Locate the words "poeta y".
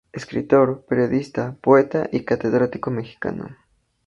1.61-2.21